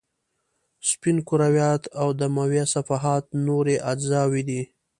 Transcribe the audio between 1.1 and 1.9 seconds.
کرویات